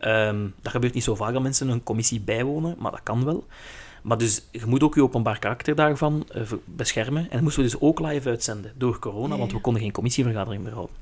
Ehm, 0.00 0.46
dat 0.62 0.72
gebeurt 0.72 0.94
niet 0.94 1.04
zo 1.04 1.14
vaak 1.14 1.32
dat 1.32 1.42
mensen 1.42 1.68
een 1.68 1.82
commissie 1.82 2.20
bijwonen, 2.20 2.76
maar 2.78 2.90
dat 2.90 3.02
kan 3.02 3.24
wel. 3.24 3.46
Maar 4.02 4.18
dus 4.18 4.42
je 4.50 4.66
moet 4.66 4.82
ook 4.82 4.94
je 4.94 5.02
openbaar 5.02 5.38
karakter 5.38 5.74
daarvan 5.74 6.24
eh, 6.28 6.42
beschermen. 6.64 7.22
En 7.22 7.28
dat 7.30 7.40
moesten 7.40 7.62
we 7.62 7.68
dus 7.70 7.80
ook 7.80 8.00
live 8.00 8.28
uitzenden 8.28 8.72
door 8.76 8.98
corona, 8.98 9.32
Ja, 9.32 9.38
want 9.40 9.52
we 9.52 9.60
konden 9.60 9.82
geen 9.82 9.92
commissievergadering 9.92 10.62
meer 10.62 10.72
houden. 10.72 10.96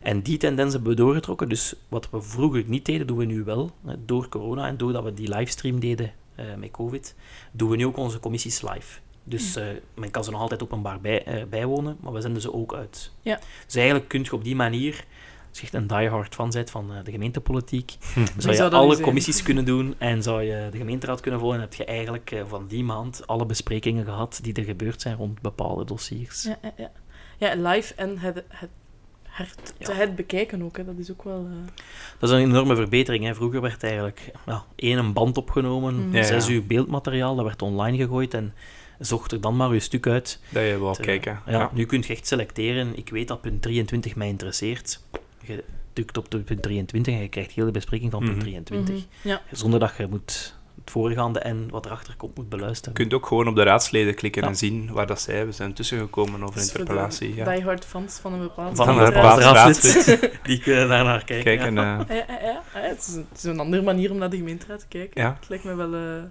En 0.00 0.22
die 0.22 0.36
tendens 0.38 0.72
hebben 0.72 0.90
we 0.90 0.96
doorgetrokken. 0.96 1.48
Dus 1.48 1.74
wat 1.88 2.10
we 2.10 2.22
vroeger 2.22 2.64
niet 2.66 2.84
deden, 2.84 3.06
doen 3.06 3.16
we 3.16 3.24
nu 3.24 3.44
wel. 3.44 3.70
Door 4.06 4.28
corona 4.28 4.66
en 4.66 4.76
doordat 4.76 5.04
we 5.04 5.14
die 5.14 5.28
livestream 5.34 5.80
deden 5.80 6.12
met 6.58 6.70
COVID, 6.70 7.14
doen 7.52 7.70
we 7.70 7.76
nu 7.76 7.86
ook 7.86 7.96
onze 7.96 8.20
commissies 8.20 8.62
live. 8.62 9.00
Dus 9.24 9.56
eh, 9.56 9.64
men 9.94 10.10
kan 10.10 10.24
ze 10.24 10.30
nog 10.30 10.40
altijd 10.40 10.62
openbaar 10.62 11.00
bij, 11.00 11.24
eh, 11.24 11.44
bijwonen, 11.44 11.96
maar 12.00 12.12
we 12.12 12.20
zenden 12.20 12.42
ze 12.42 12.52
ook 12.52 12.74
uit. 12.74 13.12
Ja. 13.22 13.40
Dus 13.66 13.74
eigenlijk 13.74 14.08
kun 14.08 14.22
je 14.22 14.32
op 14.32 14.44
die 14.44 14.56
manier, 14.56 15.04
als 15.48 15.58
je 15.58 15.64
echt 15.64 15.74
een 15.74 15.86
diehard 15.86 16.34
fan 16.34 16.50
bent 16.50 16.70
van 16.70 16.94
eh, 16.94 17.04
de 17.04 17.10
gemeentepolitiek, 17.10 17.96
Hm. 18.14 18.24
zou 18.36 18.52
je 18.52 18.58
zou 18.58 18.72
alle 18.72 18.92
zijn? 18.92 19.04
commissies 19.04 19.42
kunnen 19.42 19.64
doen 19.64 19.94
en 19.98 20.22
zou 20.22 20.42
je 20.42 20.68
de 20.70 20.78
gemeenteraad 20.78 21.20
kunnen 21.20 21.40
volgen. 21.40 21.58
En 21.58 21.64
heb 21.64 21.74
je 21.74 21.84
eigenlijk 21.84 22.30
eh, 22.30 22.42
van 22.46 22.66
die 22.66 22.84
maand 22.84 23.26
alle 23.26 23.46
besprekingen 23.46 24.04
gehad 24.04 24.38
die 24.42 24.54
er 24.54 24.64
gebeurd 24.64 25.00
zijn 25.00 25.16
rond 25.16 25.40
bepaalde 25.40 25.84
dossiers. 25.84 26.42
Ja, 26.42 26.58
ja, 26.62 26.72
ja. 26.76 26.90
ja, 27.38 27.70
live 27.70 27.94
en 27.94 28.18
het, 28.18 28.44
het, 28.48 28.70
hard, 29.30 29.72
Ja. 29.78 29.92
het 29.92 30.16
bekijken 30.16 30.62
ook, 30.62 30.76
hè. 30.76 30.84
dat 30.84 30.98
is 30.98 31.10
ook 31.10 31.22
wel... 31.22 31.46
eh, 31.50 31.72
Dat 32.18 32.30
is 32.30 32.36
een 32.36 32.42
enorme 32.42 32.76
verbetering. 32.76 33.24
Hè. 33.24 33.34
Vroeger 33.34 33.60
werd 33.60 33.82
eigenlijk 33.82 34.30
ja, 34.46 34.64
één 34.76 34.98
een 34.98 35.12
band 35.12 35.36
opgenomen. 35.36 36.08
Ja, 36.12 36.22
zes 36.22 36.46
ja. 36.46 36.52
uur 36.52 36.66
beeldmateriaal, 36.66 37.34
dat 37.36 37.44
werd 37.44 37.62
online 37.62 37.96
gegooid 37.96 38.34
en 38.34 38.54
zocht 38.98 39.32
er 39.32 39.40
dan 39.40 39.56
maar 39.56 39.72
je 39.74 39.80
stuk 39.80 40.06
uit. 40.06 40.40
Dat 40.48 40.62
je 40.62 40.78
wou 40.78 40.94
te- 40.94 41.00
kijken. 41.02 41.40
Ja, 41.46 41.70
Nu 41.74 41.84
kun 41.86 42.00
je 42.06 42.08
echt 42.08 42.26
selecteren. 42.26 42.96
Ik 42.96 43.08
weet 43.08 43.28
dat 43.28 43.40
punt 43.40 43.62
23 43.62 44.16
mij 44.16 44.28
interesseert. 44.28 45.00
Je 45.44 45.64
drukt 45.92 46.16
op 46.16 46.30
de 46.30 46.38
punt 46.38 46.62
23 46.62 47.14
en 47.14 47.20
je 47.20 47.28
krijgt 47.28 47.50
heel 47.50 47.64
de 47.64 47.70
bespreking 47.70 48.10
van 48.10 48.20
punt 48.20 48.32
Mhm. 48.36 48.40
23. 48.40 48.94
mhm. 48.94 49.28
Ja, 49.28 49.42
Zonder 49.52 49.80
dat 49.80 49.92
je 49.98 50.06
moet 50.06 50.58
het 50.90 50.98
voorgaande 51.02 51.38
en 51.38 51.68
wat 51.70 51.86
erachter 51.86 52.14
komt 52.16 52.36
moet 52.36 52.48
beluisteren. 52.48 52.92
Je 52.92 53.00
kunt 53.00 53.14
ook 53.14 53.26
gewoon 53.26 53.48
op 53.48 53.54
de 53.56 53.62
raadsleden 53.62 54.14
klikken 54.14 54.42
Ja. 54.42 54.48
en 54.48 54.56
zien 54.56 54.90
waar 54.92 55.06
dat 55.06 55.20
zij 55.20 55.46
we 55.46 55.52
zijn 55.52 55.72
tussengekomen 55.72 56.42
over 56.42 56.54
dus 56.54 56.72
de 56.72 56.78
interpellatie. 56.78 57.34
Ja. 57.34 57.44
diehard 57.54 57.84
fans 57.84 58.18
van 58.20 58.32
een 58.32 58.38
bepaald 58.40 58.76
Van 58.76 58.88
een 58.88 58.98
een 58.98 59.12
bepaald 59.12 59.40
raadslid. 59.40 60.30
Die 60.42 60.60
kunnen 60.60 60.88
daar 60.88 61.04
naar 61.04 61.24
kijken. 61.24 61.44
Kijk, 61.58 61.72
ja. 61.74 61.98
eh, 62.08 62.16
Ja, 62.16 62.24
ja, 62.28 62.40
ja. 62.42 62.62
ja, 62.74 62.80
het, 62.88 62.98
is 63.08 63.14
een, 63.14 63.26
het 63.28 63.38
is 63.38 63.44
een 63.44 63.58
andere 63.60 63.82
manier 63.82 64.10
om 64.10 64.18
naar 64.18 64.30
de 64.30 64.36
gemeenteraad 64.36 64.80
te 64.80 64.86
kijken. 64.88 65.22
Ja. 65.22 65.36
Het 65.40 65.48
lijkt 65.48 65.64
me 65.64 65.74
wel, 65.74 65.94
eh, 65.94 66.22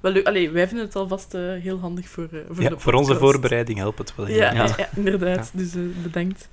wel 0.00 0.12
leuk. 0.12 0.26
Allee, 0.26 0.50
wij 0.50 0.66
vinden 0.68 0.86
het 0.86 0.96
alvast 0.96 1.34
eh, 1.34 1.40
heel 1.40 1.78
handig 1.78 2.08
voor, 2.08 2.28
eh, 2.32 2.38
voor 2.50 2.62
ja, 2.62 2.68
de 2.68 2.78
voor 2.78 2.92
onze 2.92 3.16
voorbereiding 3.16 3.78
helpt 3.78 3.98
het 3.98 4.14
wel. 4.16 4.26
heel 4.26 4.36
Ja, 4.36 4.76
inderdaad. 4.96 5.50
Dus 5.52 5.72
bedankt. 6.02 6.48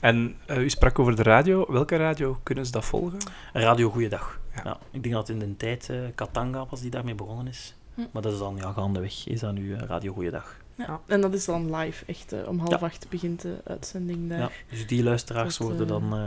En 0.00 0.36
eh, 0.46 0.62
u 0.62 0.70
sprak 0.70 0.98
over 0.98 1.16
de 1.16 1.22
radio. 1.22 1.66
Welke 1.72 1.96
radio 1.96 2.38
kunnen 2.42 2.66
ze 2.66 2.72
dat 2.72 2.84
volgen? 2.84 3.18
Radio 3.52 3.90
Goeiedag. 3.90 4.40
Ja. 4.54 4.60
Ja. 4.64 4.78
ik 4.90 5.02
denk 5.02 5.14
dat 5.14 5.28
in 5.28 5.38
de 5.38 5.56
tijd 5.56 5.88
eh, 5.90 5.98
Katanga 6.14 6.66
was 6.70 6.80
die 6.80 6.90
daarmee 6.90 7.14
begonnen 7.14 7.46
is. 7.46 7.74
Hm. 7.94 8.00
Maar 8.12 8.22
dat 8.22 8.32
is 8.32 8.38
dan 8.38 8.56
ja, 8.56 8.72
gaandeweg. 8.72 9.26
Is 9.26 9.40
dat 9.40 9.52
nu 9.54 9.74
eh, 9.74 9.80
Radio 9.86 10.12
Goeiedag. 10.12 10.56
Ja. 10.74 10.84
Ja. 10.86 11.00
En 11.06 11.20
dat 11.20 11.34
is 11.34 11.44
dan 11.44 11.76
live. 11.76 12.04
Echt 12.06 12.34
om 12.46 12.58
half 12.58 12.70
Ja. 12.80 12.86
acht 12.86 13.06
begint 13.08 13.40
de 13.42 13.56
uitzending 13.64 14.28
daar. 14.28 14.38
Ja. 14.38 14.50
Dus 14.70 14.86
die 14.86 15.02
luisteraars 15.02 15.56
Dat, 15.56 15.66
worden 15.68 15.86
dan... 15.86 16.14
eh, 16.14 16.22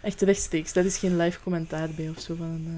Echt 0.00 0.20
rechtstreeks. 0.20 0.72
Dat 0.72 0.84
is 0.84 0.98
geen 0.98 1.16
live 1.16 1.40
commentaar 1.42 1.88
bij 1.96 2.08
of 2.08 2.18
zo. 2.20 2.34
Van, 2.34 2.62
eh, 2.66 2.72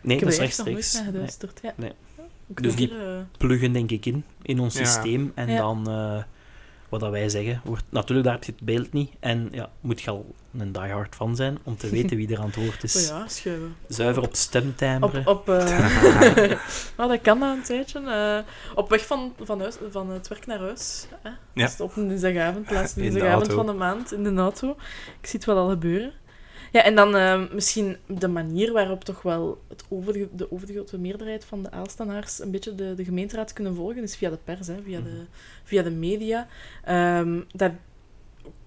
nee, 0.00 0.16
ik 0.16 0.22
dat 0.24 0.36
heb 0.36 0.48
is 0.48 0.58
er 0.58 0.64
nog 0.64 0.66
nooit 0.66 0.76
rechtstreeks. 0.76 0.94
naar 0.94 1.04
geluisterd. 1.12 1.58
Ja. 1.62 1.72
Nee. 1.76 1.92
Ja, 2.16 2.22
ik 2.46 2.62
Dus 2.62 2.76
die- 2.76 2.92
Pluggen 3.38 3.72
denk 3.72 3.90
ik 3.90 4.06
in, 4.06 4.24
in 4.42 4.60
ons 4.60 4.78
Ja. 4.78 4.84
systeem. 4.84 5.32
En 5.34 5.50
Ja. 5.50 5.56
dan... 5.58 5.86
wat 6.88 7.00
dat 7.00 7.10
wij 7.10 7.28
zeggen, 7.28 7.60
wordt, 7.64 7.84
natuurlijk 7.88 8.26
daar 8.26 8.34
heb 8.36 8.44
je 8.44 8.52
het 8.52 8.64
beeld 8.64 8.92
niet. 8.92 9.10
En 9.20 9.48
ja, 9.52 9.70
moet 9.80 10.00
je 10.00 10.10
al 10.10 10.34
een 10.58 10.72
diehard 10.72 11.14
fan 11.14 11.36
zijn 11.36 11.58
om 11.62 11.76
te 11.76 11.88
weten 11.90 12.16
wie 12.16 12.32
er 12.32 12.38
aan 12.38 12.46
het 12.46 12.56
woord 12.56 12.82
is. 12.82 12.94
Oh 13.10 13.18
ja, 13.18 13.28
schuiven. 13.28 13.76
Zuiver 13.88 14.22
op 14.22 14.34
stemtimbre. 14.34 15.18
Op, 15.20 15.26
op, 15.26 15.48
eh, 15.48 15.66
nou, 16.96 17.08
dat 17.10 17.20
kan 17.22 17.38
na 17.38 17.52
een 17.52 17.62
tijdje. 17.62 18.00
eh, 18.00 18.76
op 18.76 18.88
weg 18.88 19.06
van, 19.06 19.34
van, 19.42 19.60
huis, 19.60 19.76
van 19.90 20.10
het 20.10 20.28
werk 20.28 20.46
naar 20.46 20.58
huis. 20.58 21.06
Hè? 21.22 21.30
Ja. 21.52 21.66
Dus 21.66 21.80
op 21.80 21.96
een 21.96 22.08
dinsdagavond, 22.08 22.70
laatste 22.70 23.00
dinsdagavond 23.00 23.52
van 23.52 23.66
de 23.66 23.72
maand 23.72 24.12
in 24.12 24.22
de 24.22 24.34
auto. 24.34 24.70
Ik 25.20 25.26
zie 25.26 25.38
het 25.38 25.44
wel 25.44 25.56
al 25.56 25.68
gebeuren. 25.68 26.12
Ja, 26.72 26.82
en 26.84 26.94
dan 26.94 27.16
eh, 27.16 27.42
misschien 27.52 27.96
de 28.06 28.28
manier 28.28 28.72
waarop 28.72 29.04
toch 29.04 29.22
wel 29.22 29.60
het 29.68 29.84
overge 29.88 30.28
de 30.32 30.52
overgrote 30.52 30.98
meerderheid 30.98 31.44
van 31.44 31.62
de 31.62 31.70
Aalstenaars 31.70 32.40
een 32.40 32.50
beetje 32.50 32.74
de, 32.74 32.94
de 32.94 33.04
gemeenteraad 33.04 33.52
kunnen 33.52 33.74
volgen, 33.74 34.02
is 34.02 34.16
via 34.16 34.30
de 34.30 34.38
pers, 34.44 34.66
hè, 34.66 34.82
via, 34.82 35.00
de, 35.00 35.22
via 35.64 35.82
de 35.82 35.90
media. 35.90 36.48
Ehm, 36.84 37.40
daar 37.52 37.78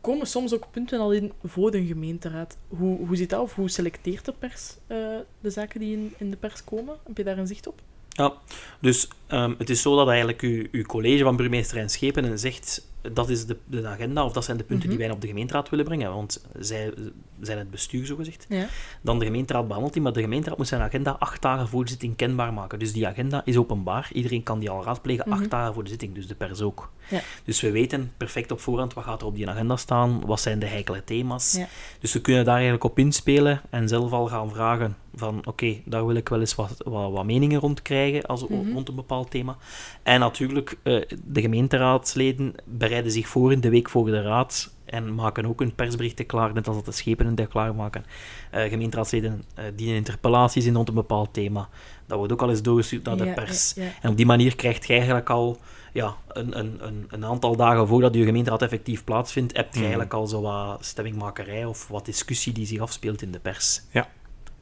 komen 0.02 0.28
soms 0.28 0.54
ook 0.54 0.68
punten 0.72 1.00
al 1.00 1.12
in 1.14 1.32
voor 1.44 1.72
de 1.72 1.86
gemeenteraad. 1.86 2.58
Hoe, 2.68 3.06
hoe 3.08 3.16
zit 3.16 3.30
dat? 3.30 3.42
Of 3.42 3.56
hoe 3.56 3.70
selecteert 3.70 4.26
de 4.26 4.34
pers 4.40 4.76
eh, 4.88 4.98
de 5.40 5.50
zaken 5.50 5.80
die 5.80 5.94
in, 5.98 6.14
in 6.18 6.32
de 6.32 6.38
pers 6.38 6.64
komen? 6.64 6.96
Heb 7.08 7.18
je 7.18 7.24
daar 7.24 7.38
een 7.38 7.48
zicht 7.48 7.68
op? 7.68 7.82
Ja, 8.10 8.34
dus 8.80 9.08
ehm, 9.28 9.54
het 9.58 9.70
is 9.70 9.82
zo 9.82 9.96
dat 9.96 10.08
eigenlijk 10.08 10.42
uw, 10.42 10.66
uw 10.72 10.84
college 10.84 11.24
van 11.24 11.36
burgemeester 11.36 11.78
en 11.78 11.90
schepenen 11.90 12.40
zegt 12.40 12.88
dat 13.14 13.30
is 13.30 13.46
de, 13.46 13.58
de 13.66 13.88
agenda 13.88 14.26
of 14.26 14.34
dat 14.34 14.44
zijn 14.46 14.58
de 14.58 14.64
punten 14.64 14.88
Mhm. 14.88 14.98
die 14.98 15.06
wij 15.08 15.16
op 15.16 15.22
de 15.22 15.28
gemeenteraad 15.28 15.70
willen 15.70 15.86
brengen, 15.86 16.14
want 16.14 16.46
zij 16.60 16.94
zijn 17.42 17.58
het 17.58 17.72
bestuur, 17.72 18.06
zogezegd. 18.06 18.46
Ja. 18.50 18.66
Dan 19.02 19.20
de 19.20 19.26
gemeenteraad 19.26 19.66
behandelt 19.68 19.94
die, 19.94 20.02
maar 20.02 20.14
de 20.14 20.22
gemeenteraad 20.22 20.58
moet 20.58 20.68
zijn 20.68 20.82
agenda 20.82 21.16
acht 21.20 21.42
dagen 21.42 21.68
voor 21.68 21.84
de 21.84 21.90
zitting 21.90 22.16
kenbaar 22.16 22.54
maken. 22.54 22.80
Dus 22.80 22.94
die 22.94 23.08
agenda 23.08 23.42
is 23.46 23.58
openbaar. 23.58 24.10
Iedereen 24.14 24.44
kan 24.44 24.60
die 24.60 24.70
al 24.70 24.84
raadplegen 24.84 25.30
Mhm. 25.30 25.40
acht 25.40 25.50
dagen 25.50 25.74
voor 25.74 25.84
de 25.84 25.90
zitting, 25.90 26.14
dus 26.16 26.28
de 26.28 26.36
pers 26.36 26.62
ook. 26.62 26.92
Ja. 27.10 27.20
Dus 27.44 27.62
we 27.62 27.72
weten 27.72 28.12
perfect 28.18 28.52
op 28.52 28.60
voorhand 28.60 28.94
wat 28.94 29.04
gaat 29.04 29.22
er 29.22 29.28
op 29.28 29.36
die 29.36 29.50
agenda 29.50 29.76
staan, 29.76 30.22
wat 30.26 30.40
zijn 30.42 30.60
de 30.60 30.66
heikele 30.66 31.04
thema's. 31.04 31.54
Ja. 31.58 31.68
Dus 32.00 32.14
we 32.14 32.22
kunnen 32.22 32.46
daar 32.46 32.54
eigenlijk 32.54 32.84
op 32.84 33.00
inspelen 33.00 33.62
en 33.70 33.88
zelf 33.88 34.12
al 34.12 34.28
gaan 34.28 34.50
vragen 34.50 34.96
van 35.16 35.42
oké, 35.48 35.82
daar 35.86 36.06
wil 36.06 36.16
ik 36.16 36.30
wel 36.30 36.40
eens 36.40 36.56
wat, 36.56 36.76
wat, 36.86 37.12
wat 37.12 37.26
meningen 37.26 37.60
rond 37.60 37.82
krijgen 37.82 38.26
als, 38.26 38.48
Mhm. 38.48 38.72
rond 38.74 38.90
een 38.90 38.96
bepaald 38.96 39.32
thema. 39.32 39.58
En 40.04 40.20
natuurlijk, 40.20 40.78
eh, 40.84 41.02
de 41.24 41.42
gemeenteraadsleden 41.42 42.54
bereiden 42.66 43.12
zich 43.12 43.28
voor 43.28 43.52
in 43.52 43.62
de 43.62 43.70
week 43.70 43.90
voor 43.90 44.06
de 44.06 44.22
raad 44.22 44.74
en 44.92 45.16
maken 45.16 45.46
ook 45.46 45.60
hun 45.60 45.76
persberichten 45.76 46.26
klaar, 46.26 46.54
net 46.54 46.68
als 46.68 46.76
dat 46.76 46.86
de 46.86 46.92
schepenen 46.92 47.36
dat 47.36 47.48
klaarmaken. 47.48 48.06
Eh 48.52 48.70
gemeenteraadsleden 48.70 49.44
eh, 49.56 49.66
dienen 49.76 49.96
interpellaties 49.96 50.66
in 50.66 50.76
rond 50.76 50.88
een 50.90 50.94
bepaald 50.96 51.34
thema. 51.34 51.70
Dat 52.08 52.18
wordt 52.18 52.34
ook 52.34 52.42
al 52.42 52.50
eens 52.50 52.62
doorgestuurd 52.62 53.04
naar 53.04 53.18
de 53.18 53.26
Ja, 53.26 53.34
pers. 53.34 53.74
ja, 53.76 53.84
ja. 53.84 53.90
En 54.02 54.10
op 54.10 54.18
die 54.18 54.26
manier 54.26 54.56
krijg 54.56 54.88
je 54.88 54.94
eigenlijk 54.94 55.30
al 55.30 55.58
ja, 55.94 56.16
een, 56.28 56.60
een, 56.60 56.78
een, 56.88 57.06
een 57.10 57.26
aantal 57.26 57.56
dagen 57.56 57.88
voordat 57.88 58.14
je 58.16 58.24
gemeenteraad 58.26 58.62
effectief 58.62 59.04
plaatsvindt, 59.04 59.56
heb 59.56 59.66
je 59.66 59.72
Mhm. 59.72 59.80
eigenlijk 59.82 60.14
al 60.14 60.28
zo 60.28 60.42
wat 60.42 60.86
stemmingmakerij 60.86 61.66
of 61.66 61.88
wat 61.88 62.06
discussie 62.06 62.54
die 62.54 62.66
zich 62.66 62.80
afspeelt 62.80 63.22
in 63.22 63.32
de 63.32 63.40
pers. 63.40 63.82
Ja, 63.90 64.08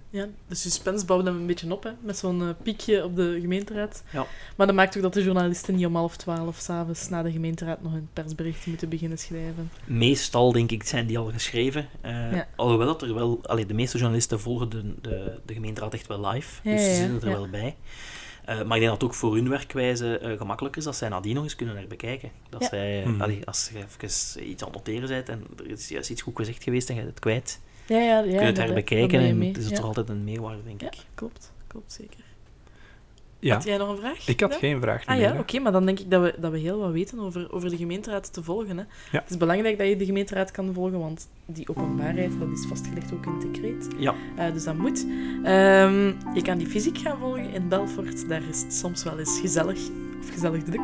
de 0.10 0.56
suspense 0.56 1.06
bouwt 1.06 1.26
hem 1.26 1.36
een 1.36 1.46
beetje 1.46 1.72
op, 1.74 1.84
hè, 1.84 1.92
met 2.02 2.18
zo'n 2.18 2.42
eh, 2.42 2.50
piekje 2.64 3.04
op 3.04 3.16
de 3.16 3.38
gemeenteraad. 3.42 4.04
Ja. 4.12 4.26
Maar 4.56 4.68
dat 4.68 4.76
maakt 4.76 4.96
ook 4.98 5.02
dat 5.04 5.14
de 5.14 5.24
journalisten 5.24 5.76
niet 5.76 5.86
om 5.86 5.96
half 5.96 6.18
twaalf 6.18 6.58
s'avonds 6.58 7.10
na 7.10 7.24
de 7.24 7.32
gemeenteraad 7.32 7.82
nog 7.82 7.92
hun 7.92 8.10
persberichten 8.14 8.70
moeten 8.70 8.90
beginnen 8.90 9.18
schrijven. 9.18 9.72
Meestal, 9.86 10.52
denk 10.52 10.72
ik, 10.72 10.84
zijn 10.84 11.06
die 11.08 11.18
al 11.18 11.32
geschreven. 11.32 11.88
Eh, 12.02 12.32
Ja. 12.34 12.48
Alhoewel 12.56 12.88
dat 12.88 13.02
er 13.02 13.14
wel... 13.14 13.40
Allee, 13.44 13.66
de 13.66 13.74
meeste 13.74 13.98
journalisten 13.98 14.40
volgen 14.40 14.70
de, 14.70 14.94
de, 15.02 15.40
de 15.46 15.54
gemeenteraad 15.54 15.94
echt 15.94 16.08
wel 16.08 16.28
live. 16.28 16.60
Ja, 16.70 16.72
dus 16.76 16.82
ja, 16.86 16.94
ze 16.94 17.02
ja, 17.02 17.08
zitten 17.10 17.22
er 17.22 17.30
ja. 17.30 17.40
wel 17.40 17.50
bij. 17.50 17.76
Eh, 18.46 18.56
maar 18.56 18.78
ik 18.78 18.84
denk 18.84 18.92
dat 18.92 18.92
het 19.02 19.04
ook 19.04 19.14
voor 19.14 19.36
hun 19.36 19.50
werkwijze 19.50 20.18
eh, 20.18 20.38
gemakkelijk 20.38 20.76
is 20.76 20.84
dat 20.84 20.96
zij 20.96 21.10
nadien 21.10 21.36
nog 21.36 21.44
eens 21.44 21.56
kunnen 21.56 21.76
herbekijken. 21.78 22.32
Dat 22.50 22.62
Ja. 22.62 22.68
zij, 22.68 23.04
Hmm. 23.04 23.22
allee, 23.22 23.46
als 23.46 23.70
je 23.74 23.78
even 23.78 24.50
iets 24.50 24.64
aan 24.64 24.68
het 24.70 24.78
noteren 24.78 25.08
bent 25.10 25.30
en 25.30 25.44
er 25.58 25.70
is 25.70 25.88
juist 25.90 26.10
iets 26.10 26.22
goed 26.22 26.36
gezegd 26.36 26.64
geweest 26.64 26.90
en 26.90 26.96
je 26.96 27.00
hebt 27.02 27.14
het 27.14 27.24
kwijt, 27.24 27.60
Ja, 27.90 27.98
ja, 28.00 28.18
ja. 28.18 28.22
kun 28.22 28.32
je 28.32 28.38
het 28.40 28.58
herbekijken 28.58 29.20
en 29.20 29.42
het 29.42 29.58
is 29.58 29.70
ja. 29.70 29.76
toch 29.76 29.86
altijd 29.86 30.10
een 30.10 30.24
meerwaarde, 30.24 30.64
denk 30.64 30.82
Ja, 30.82 30.88
ik. 30.88 30.98
klopt. 31.16 31.52
Klopt, 31.68 31.94
zeker. 31.94 32.28
Ja, 33.42 33.54
Had 33.54 33.64
jij 33.64 33.78
nog 33.78 33.90
een 33.90 33.98
vraag? 33.98 34.28
ik 34.28 34.40
had 34.40 34.52
Ja? 34.54 34.58
geen 34.60 34.82
vraag 34.82 35.06
Ah 35.06 35.16
meer. 35.16 35.20
ja, 35.26 35.34
hè. 35.34 35.40
oké, 35.40 35.60
maar 35.60 35.72
dan 35.72 35.86
denk 35.86 36.00
ik 36.00 36.12
dat 36.12 36.22
we, 36.22 36.36
dat 36.40 36.52
we 36.52 36.58
heel 36.58 36.80
wat 36.80 36.92
weten 36.92 37.20
over, 37.20 37.52
over 37.54 37.70
de 37.70 37.78
gemeenteraad 37.78 38.34
te 38.34 38.44
volgen. 38.44 38.78
Hè. 38.78 38.84
Ja. 39.12 39.20
Het 39.20 39.30
is 39.30 39.38
belangrijk 39.38 39.78
dat 39.78 39.88
je 39.88 39.96
de 39.96 40.06
gemeenteraad 40.06 40.52
kan 40.52 40.74
volgen, 40.74 41.00
want 41.00 41.30
die 41.46 41.70
openbaarheid 41.70 42.40
dat 42.40 42.48
is 42.52 42.66
vastgelegd 42.68 43.14
ook 43.14 43.26
in 43.26 43.32
het 43.32 43.42
decreet. 43.42 43.88
Ja. 43.98 44.16
Eh, 44.38 44.54
dus 44.54 44.64
dat 44.64 44.76
moet. 44.78 45.06
Ehm, 45.44 46.06
je 46.34 46.42
kan 46.44 46.58
die 46.58 46.68
fysiek 46.68 46.98
gaan 46.98 47.18
volgen 47.20 47.54
in 47.54 47.68
Belfort. 47.68 48.30
Daar 48.30 48.42
is 48.50 48.62
het 48.62 48.74
soms 48.74 49.04
wel 49.04 49.20
eens 49.20 49.40
gezellig 49.40 49.80
of 50.22 50.30
gezellig 50.34 50.64
druk. 50.64 50.84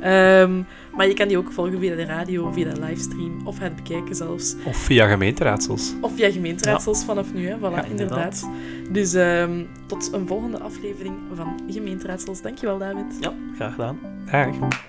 Ehm, 0.00 0.62
maar 0.96 1.08
je 1.08 1.14
kan 1.14 1.28
die 1.28 1.38
ook 1.38 1.52
volgen 1.52 1.78
via 1.78 1.94
de 1.96 2.04
radio, 2.04 2.52
via 2.52 2.74
de 2.74 2.80
livestream 2.80 3.40
of 3.46 3.58
het 3.58 3.76
bekijken 3.76 4.14
zelfs. 4.14 4.56
Of 4.64 4.76
via 4.76 5.06
gemeenteraadsels. 5.06 5.94
Of 6.00 6.14
via 6.14 6.30
gemeenteraadsels 6.30 7.04
vanaf 7.04 7.32
nu, 7.34 7.48
hè. 7.48 7.56
Voilà, 7.58 7.60
Ja, 7.60 7.84
inderdaad. 7.84 8.48
Dus 8.90 9.14
ehm, 9.14 9.64
tot 9.86 10.12
een 10.12 10.26
volgende 10.26 10.58
aflevering 10.60 11.14
van 11.34 11.60
Gemeenteraadsels. 11.70 12.42
Dankjewel, 12.42 12.78
David. 12.78 13.16
Ja, 13.20 13.32
graag 13.56 13.70
gedaan. 13.74 13.98
Dag. 14.30 14.85